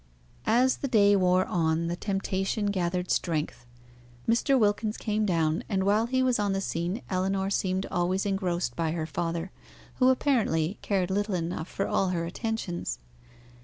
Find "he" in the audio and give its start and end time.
6.07-6.23